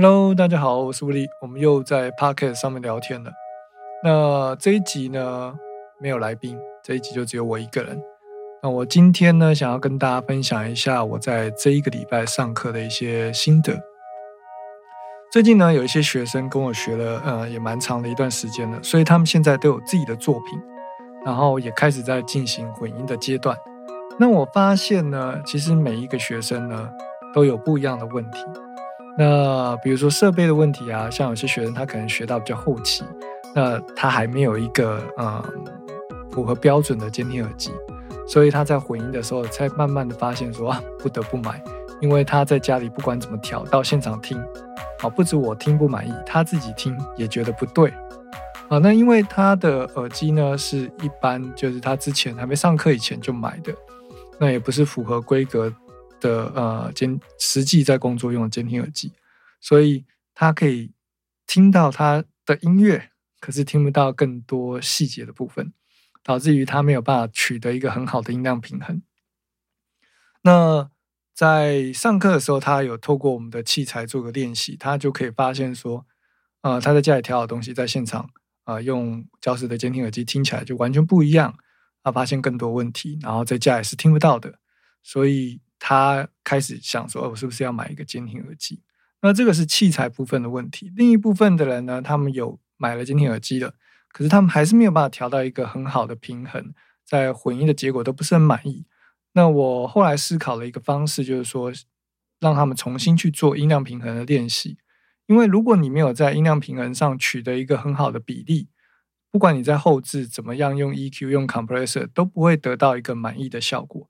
[0.00, 3.32] Hello，大家好，我是吴力，我们又在 Pocket 上面聊天了。
[4.04, 5.52] 那这一集呢，
[6.00, 8.00] 没有来宾，这一集就只有我一个人。
[8.62, 13.76] 那我今天呢，想要跟大家分享一下我在这一个礼拜上课的一些心得。
[15.32, 20.60] 最近呢，有一些学生跟我学了，呃，也蛮长的一段时间了，所以他们现在都有自己的作品，
[21.24, 23.58] 然后也开始在进行混音的阶段。
[24.16, 26.88] 那我发现呢，其实每一个学生呢，
[27.34, 28.38] 都有不一样的问题。
[29.18, 33.02] 那比如说设备的问题啊，像有些学生他可能学到比较后期，
[33.52, 35.42] 那他还没有一个嗯
[36.30, 37.72] 符合标准的监听耳机，
[38.28, 41.60] 所以他在混音的时候才慢慢的发现说，不得不买，
[42.00, 44.38] 因为他在家里不管怎么调，到现场听，
[45.00, 47.92] 啊，不止我听不满意，他自己听也觉得不对。
[48.68, 53.74] 啊，那因为他的耳机呢是一般，就是他之前还没上课以前就买的。
[54.38, 55.72] 那也不是符合规格
[56.20, 59.12] 的呃监实际在工作用的监听耳机，
[59.60, 60.04] 所以
[60.34, 60.92] 他可以
[61.46, 63.10] 听到他的音乐，
[63.40, 65.72] 可是听不到更多细节的部分，
[66.22, 69.02] 导致于他没有办法取得一个很好的音量平衡。
[70.42, 70.90] 那
[71.34, 76.06] 在上课的时候，他有透过我们的器材做个练习，他就可以发现说，
[76.62, 78.28] 呃，他在家里调好东西，在现场
[78.64, 81.56] 啊用教室的监听耳机听起来就完全不一样。
[82.02, 84.58] 他发现更多问题，然后在家也是听不到的，
[85.02, 88.82] 所以他开始想说：“哦我是不是要买一个监听耳机？”
[89.22, 90.92] 那这个是器材部分的问题。
[90.96, 93.74] 另一部分的人呢，他们有买了监听耳机的，
[94.08, 96.72] 可是他们还是没有办法调到一个很好的平衡，
[97.04, 98.86] 在混音的结果都不是很满意。
[99.32, 101.72] 那我后来思考了一个方式，就是说
[102.40, 104.78] 让他们重新去做音量平衡的练习，
[105.26, 108.68] 因为如果你没有在音量平衡上取得一个很好的比例。
[109.30, 114.08] 不管你在后置怎么样用 EQ 用 compressor 都不会得到一个满意的效果。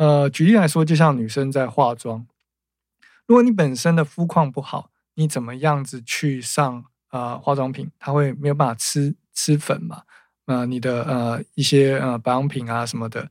[0.00, 2.26] 呃，举例来说，就像女生在化妆，
[3.26, 10.04] 如果你本身的肤况不好，你怎么样子去上呃化妆品，它会没有办法吃吃粉嘛？
[10.46, 13.30] 呃，你的呃一些呃保养品啊什么的，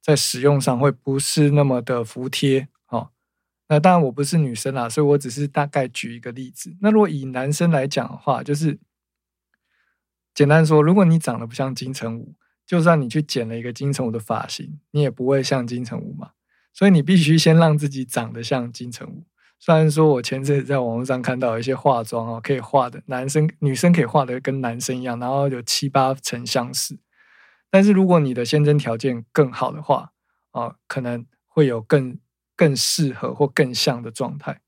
[0.00, 3.10] 在使用上会不是那么的服帖哦。
[3.66, 6.76] 那当然我不是女生啦，所以我只是大概举一个例子。
[6.80, 8.78] 那如果以男生来讲的话，就是。
[10.32, 12.34] 简单说，如果你长得不像金城武，
[12.66, 16.32] 就算你去剪了一个金城武的发型，你也不会像金城武嘛。
[16.72, 19.24] 所以你必须先让自己长得像金城武。
[19.58, 26.98] 虽然说我前阵子在网络上看到一些化妆哦，可以画的男生、女生可以画的跟男生一样，然后有七八成相似。
[27.70, 30.12] 但是如果你的先天条件更好的话，
[30.50, 32.18] 啊，可能会有更
[32.54, 34.60] 更适合或更像的状态。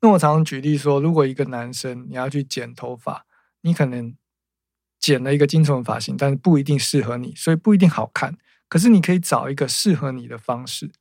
[0.00, 3.26] 那我常常举例说，如果一个男生你要去剪头发，
[3.60, 4.16] 你可能。
[5.00, 8.36] 剪了一个金城发型，但是不一定适合你，所以不一定好看。
[8.68, 10.92] 可是你可以找一个适合你的方式，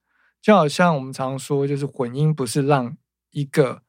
[0.41, 2.97] 就好像我们常说，就是混音不是让
[3.31, 3.83] 一个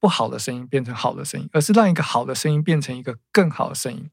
[0.00, 4.08] 不好的声音变成好的声音，而是让一个好的声音变成一个更好的声音。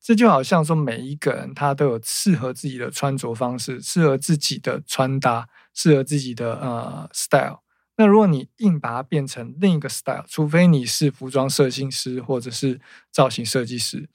[0.00, 7.62] 这就好像说，每一个人他都有适合自己的穿着方式，适合自己的穿搭，适合自己的呃 style。
[7.96, 12.80] 那如果你硬把它变成另一个 style，除非你是服装设计师或者是
[13.10, 14.08] 造型设计师。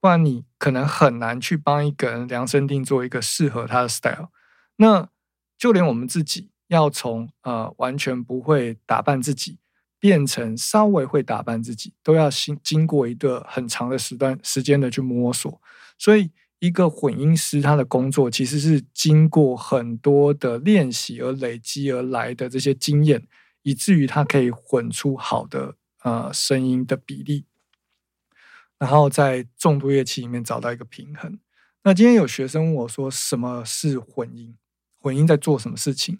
[0.00, 4.28] 不然你可能很难去帮一个人量身定做一个适合他的 style。
[4.76, 5.08] 那
[5.58, 9.58] 就连我们自己要从呃完全不会打扮自己，
[9.98, 15.60] 变成稍微会打扮自己，都要经经过一个很长的时段时间的去摸索。
[15.98, 16.30] 所以
[16.60, 23.26] 一个混音师他的工作其实是经过很多的练习而累积而来的这些经验，
[23.62, 27.46] 以至于他可以混出好的呃声音的比例。
[28.78, 31.38] 然后在众多乐器里面找到一个平衡。
[31.82, 34.56] 那今天有学生问我说：“什么是混音？
[35.00, 36.18] 混音在做什么事情？”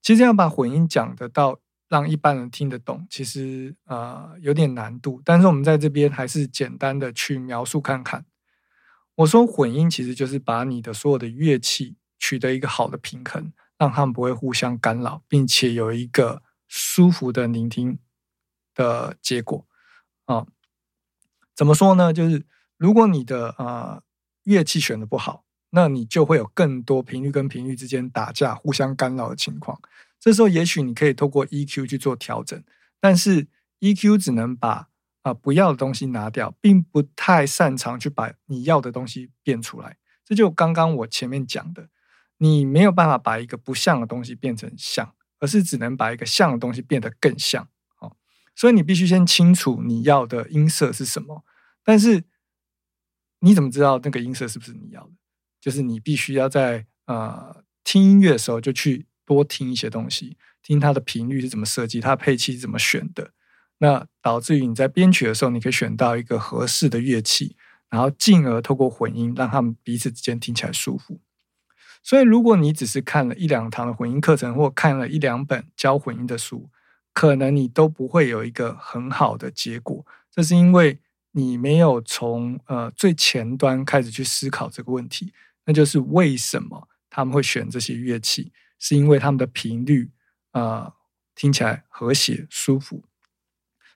[0.00, 5.20] 其实要把混音讲得到让一般人听得懂，其实呃有点难度。
[5.24, 8.24] 但是我们在这边还是简单的去描述看看。
[9.16, 17.98] 我说混音其实就是把你的所有的乐器取得一个好的平衡，让他们不会互相干扰，并且有一个舒服的聆听
[18.74, 19.66] 的结果
[20.26, 20.46] 啊。
[21.58, 22.12] 怎么说呢？
[22.12, 22.46] 就是
[22.76, 24.00] 如果你的呃
[24.44, 29.76] 乐器选的不好，那你就会有更多频率跟频率之间打架、互相干扰的情况。
[30.20, 32.62] 这时候也许你可以透过 EQ 去做调整，
[33.00, 33.48] 但是
[33.80, 34.86] EQ 只能把
[35.22, 39.96] 啊不要的东西拿掉，并不太擅长去把你要的东西变出来。
[40.24, 41.88] 这就刚刚我前面讲的，
[42.36, 47.66] 你没有办法把一个不像的东西变成像，而是只能把一个像的东西变得更像。
[48.58, 51.44] 所以你必须先清楚你要的音色是什么，
[51.84, 52.24] 但是
[53.38, 55.12] 你怎么知道那个音色是不是你要的？
[55.60, 63.30] 就是你必须要在呃听音乐的时候就去多听一些东西，听它的频率是怎么设计，它的配器是怎么选的，
[63.78, 67.56] 那导致于你在编曲的时候，你可以选到一个合适的乐器，
[67.88, 71.20] 然后进而透过混音，让他们彼此之间听起来舒服。
[72.02, 76.68] 所以，如果你只是看了一两堂的混音课程，或看了一两本教混音的书，
[77.18, 80.06] 可能你都不会有一个很好的结果。
[80.30, 81.00] 这是因为
[81.32, 85.32] 你没有从呃最前端开始去思考这个问题，
[85.64, 88.52] 那就是为什么他们会选这些乐器？
[88.78, 90.12] 是因为他们的频率
[90.52, 90.92] 啊
[91.34, 93.02] 听起来和谐舒服。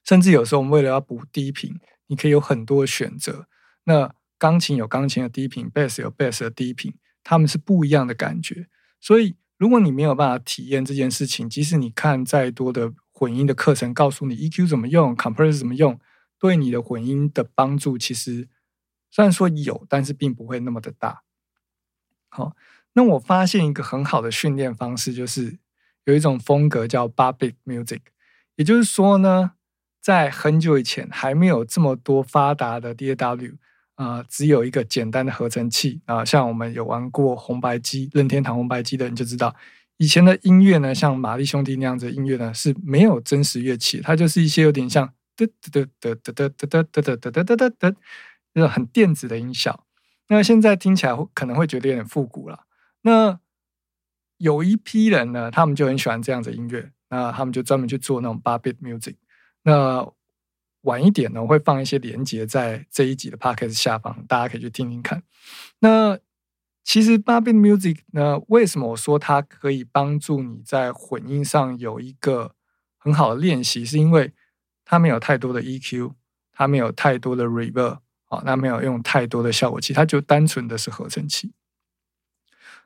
[0.02, 1.78] 甚至有时候我们为了要补低频，
[2.08, 3.46] 你可以有很多选择。
[3.84, 6.92] 那钢琴有钢琴的低频，bass 有 bass 的低频，
[7.22, 8.66] 他们是不一样的感觉。
[9.00, 16.00] 所以，如果你没有办法体验这件事情，即使你看再多的混音的课程，告诉你 EQ 怎么用，compressor 怎么用，
[16.38, 18.48] 对你的混音的帮助，其实
[19.10, 21.22] 虽然说有，但是并不会那么的大。
[22.28, 22.56] 好，
[22.94, 25.58] 那我发现一个很好的训练方式，就是
[26.04, 28.00] 有一种风格叫 Barbie Music，
[28.56, 29.52] 也就是说呢。
[30.02, 33.56] 在很久以前，还没有这么多发达的 DAW
[33.94, 36.24] 啊，只有一个简单的合成器啊。
[36.24, 39.54] 像我们有玩过红白机、任天堂红白机的人就知道，
[40.02, 45.06] 以前的音乐呢，像玛丽兄弟那样子音乐呢，是没有真实乐器，它就是一些有点像
[45.36, 47.94] 嘚嘚嘚嘚嘚嘚嘚嘚嘚嘚嘚嘚嘚，
[48.54, 49.86] 那种很电子的音效。
[50.26, 52.64] 那现在听起来可能会觉得有点复古了。
[53.02, 53.38] 那
[54.38, 59.14] 有一批人呢，他们就很喜欢这样子音乐，那他们就专门去做那种八 bit music。
[59.62, 60.04] 那
[60.80, 65.22] 晚一点呢，我会放一些连接在这一集的 podcast 下方，大家可以去听听看。
[65.78, 66.18] 那
[66.84, 72.54] 其实 b a b i n Music 呢，为什么我说它可以帮助你在混音上有一个
[72.98, 73.84] 很好的练习？
[73.84, 74.32] 是因为
[74.84, 76.14] 它没有太多的 EQ，
[76.52, 81.52] 它没有太多的 Reverb，啊，那没有用太多的效果器，它就单纯的是合成器。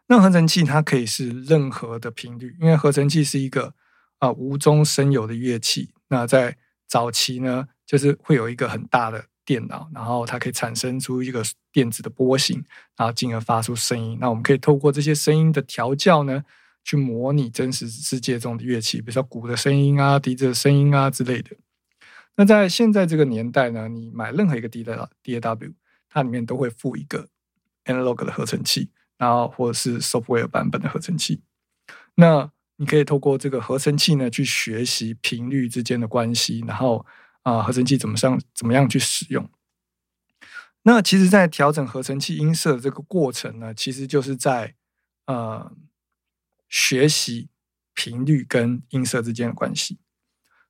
[0.08, 3.74] 那合成器它可以是任何的频率，因为合成器是一个
[4.18, 5.90] 啊无中生有的乐器。
[6.08, 6.56] 那在
[6.86, 12.62] 早期呢，就是会有一个很大的电脑，然后它可以产生出一个电子的波形，
[12.96, 14.18] 然后进而发出声音。
[14.20, 16.44] 那我们可以透过这些声音的调教呢，
[16.84, 21.56] 去模拟真实世界中的乐器，比如说鼓的声音啊、笛子的声音啊之类的。
[22.34, 25.72] 那在现在这个年代呢，你买任何一个 D 的 DAW，
[26.10, 27.28] 它里面都会附一个
[27.84, 31.40] Analog 的合成器，然后或者是 Software 版本的合成器。
[32.16, 37.06] 那你可以透过这个合成器呢，去学习频率之间的关系，然后
[37.46, 39.48] 啊，合成器怎么上怎么样去使用。
[40.82, 44.74] 那其实，在调整合成器音色的这个过程呢，其实就是在
[45.26, 45.70] 呃
[46.68, 47.48] 学习
[47.94, 50.00] 频率跟音色之间的关系。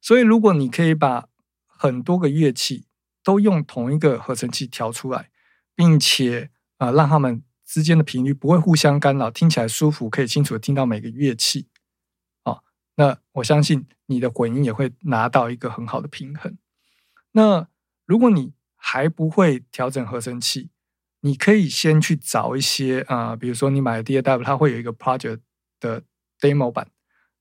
[0.02, 1.28] 所以，如果你可以把
[1.66, 2.84] 很多个乐器
[3.22, 5.30] 都用同一个合成器调出来，
[5.74, 11.68] 并且啊，让他们之间的频率不会互相干扰，听起来舒服，可以清楚的听到每个乐器。
[12.42, 12.60] 啊
[12.96, 16.58] 那我相信你的混音也会拿到一个很好的平衡。
[17.36, 17.68] 那
[18.06, 20.70] 如果你还不会调整合成器，
[21.20, 25.40] 你可以先去找一些啊，比如说你买的 DAW，它会有一个 project
[25.78, 26.02] 的
[26.40, 26.88] demo 版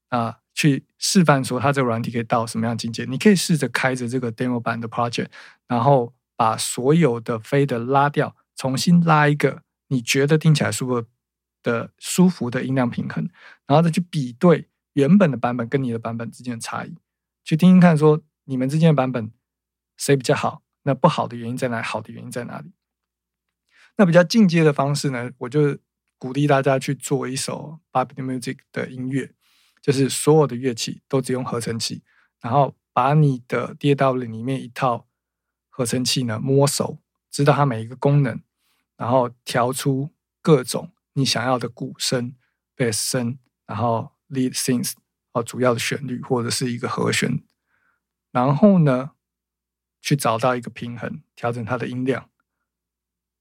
[0.09, 3.05] 啊，去示范说它这个软体可以到什么样境界。
[3.05, 5.27] 你可以试着开着这个 demo 版的 project，
[5.67, 11.05] 然后把所有的飞的拉掉，重新拉一个你觉得听起来舒服
[11.63, 13.29] 的舒服的音量平衡，
[13.65, 14.67] 然后再去比对。
[14.93, 16.95] 原本的版本跟你的版本之间的差异，
[17.43, 19.29] 去听听看，说你们之间的版本
[19.97, 20.63] 谁比较好？
[20.83, 21.81] 那不好的原因在哪？
[21.81, 22.73] 好的原因在哪里？
[23.97, 25.31] 那比较进阶的方式呢？
[25.39, 25.77] 我就
[26.17, 29.33] 鼓励大家去做一首 b a b y Music 的音乐，
[29.81, 32.03] 就是所有的乐器都只用合成器，
[32.41, 35.07] 然后把你的 DAW 里面一套
[35.69, 36.99] 合成器呢摸熟，
[37.31, 38.41] 知道它每一个功能，
[38.97, 42.35] 然后调出各种你想要的鼓声、
[42.75, 44.13] 贝斯声，然后。
[44.27, 44.93] lead things
[45.33, 47.43] 哦，主要的旋律或者是一个和弦，
[48.31, 49.11] 然后呢，
[50.05, 52.29] 去找到一个平衡，调整它的音量。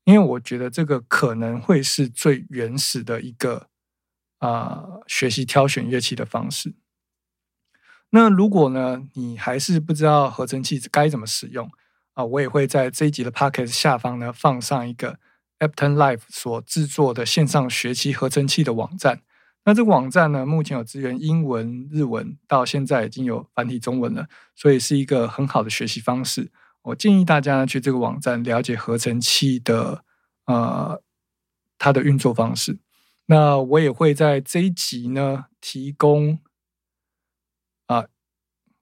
[0.04, 3.68] 因为我觉得这个可能会是最原始的一个
[4.38, 6.75] 啊学习挑选乐器的方式。
[8.09, 11.71] 那如果呢，你还是不知道合成器该怎么使用
[12.14, 15.18] 啊，我也会在这一集的 p o c k e t 下方呢放上一个
[15.59, 19.21] Apton Life 所制作的线上学习合成器的网站。
[19.66, 26.52] 那这个网站呢，目前有支援英文、日文，到现在已经有繁体中文了，所以是一个很好的学习方式。
[26.83, 30.04] 我建议大家呢去这个网站了解合成器的
[30.44, 31.02] 呃
[31.78, 32.78] 它的运作方式。
[33.26, 36.38] 那我也会在这一集呢提供
[37.87, 38.04] 啊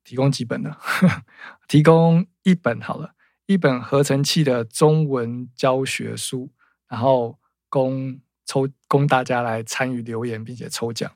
[0.02, 0.76] 提供几本呢？
[1.68, 3.14] 提供一本好了，
[3.46, 6.50] 一本合成器的中文教学书，
[6.88, 8.20] 然后供。
[8.52, 11.10] 抽供大家来参与留言，并且抽奖。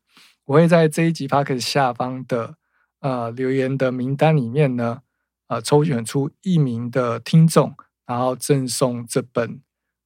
[0.46, 2.56] 我会在这一集 p o c a s 下方的
[3.00, 5.02] 呃留言的名单里面呢，
[5.48, 7.74] 呃抽选出一名的听众，
[8.06, 9.60] 然后赠送这本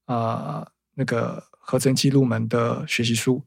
[0.07, 3.45] 啊那个合成器入门的学习书。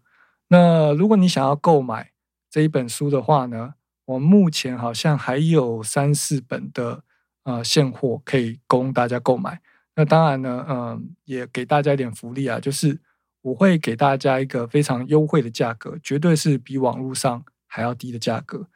[0.47, 2.11] 那如果你想要购买
[2.49, 3.73] 这一本书的话呢，
[4.05, 7.03] 我目前好像还有三四本的
[7.43, 9.59] 呃现货可以供大家购买。
[9.95, 12.99] 那当然呢，嗯，也给大家一点福利啊，就是
[13.43, 18.67] 我会给大家一个非常优惠的价格，绝对是比网络上还要低的价格。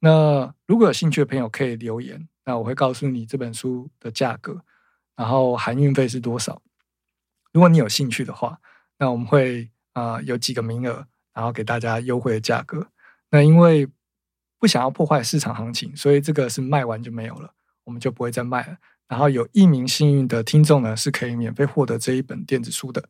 [0.00, 4.62] 那如果有兴趣的朋友可以留言，那我会告诉你这本书的价格，
[5.16, 6.60] 然后含运费是多少。
[7.52, 8.58] 如果你有兴趣的话，
[8.98, 12.88] 那我们会啊有几个名额，然后给大家优惠的价格。
[13.30, 13.88] 那因为
[14.58, 17.54] 不想要破坏市场行情，所以这个是卖完就没有了，
[17.84, 18.76] 我们就不会再卖了。
[19.08, 23.08] 然后有一名幸运的听众呢，是可以免费获得这一本电子书的。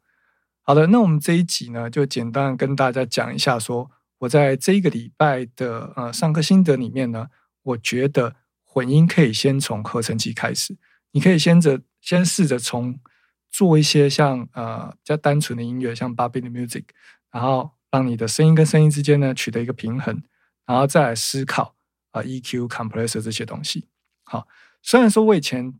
[0.68, 7.28] 好的，那我们这一集呢，就简单跟大家讲一下，说我在这一个礼拜的呃上课心得里面呢，
[7.62, 10.76] 我觉得混音可以先从合成器开始，
[11.12, 12.98] 你可以先着先试着从
[13.48, 16.86] 做一些像呃比较单纯的音乐，像 b a b y 的 music，
[17.30, 20.20] 然后让你的声音跟声音之间呢取得一个平衡，
[20.66, 21.76] 然后再来思考
[22.10, 23.86] 啊 EQ、compressor 这些东西。
[24.24, 24.48] 好，
[24.82, 25.78] 虽然说我以前。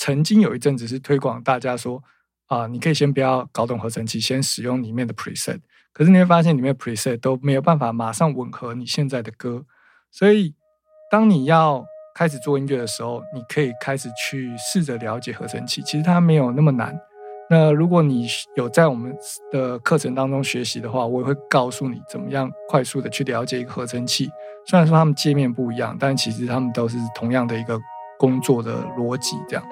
[0.00, 2.00] 曾经有一阵子是推广大家说
[2.48, 5.60] 啊，你可以先不要搞懂合成器，先使用里面的 preset。
[5.92, 9.64] 可是你会发现里面 preset 都没有办法马上吻合你现在的歌，
[10.10, 10.54] 所以
[11.10, 15.82] 当你要开始做音乐的时候，你可以开始去试着了解合成器。
[15.82, 16.98] 其实它没有那么难。
[17.50, 18.26] 那如果你
[18.56, 19.16] 有在我们
[19.50, 24.30] 的课程当中学习的话，我也会告诉你怎么样快速的去了解一个合成器。
[24.66, 27.80] 虽然说他们界面不一样，但其实他们都是同样的一个
[28.18, 29.64] 工作的逻辑，这样。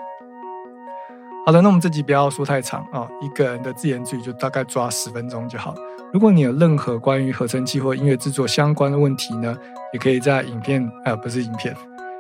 [1.47, 5.73] 好的，那我们这集不要说太长啊，一个人的自言自语就大概抓十分钟就好。
[6.12, 9.57] 如果你有任何关于合成器或音乐制作相关的问题呢，
[9.93, 11.73] 也可以在影片呃不是影片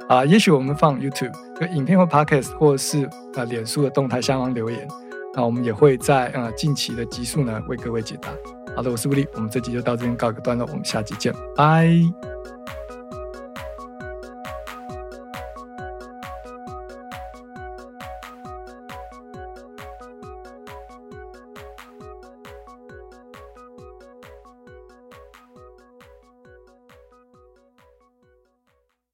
[0.08, 4.86] 啊，也许我们放 YouTube 就影片或 Podcast 或者是呃脸书的动态下方留言，
[5.34, 8.28] 那我们也会在呃近期的集数呢为各位解答。
[8.76, 11.90] 好的，我是布利，我们这集就到这边告一个段落，我们下集见，拜。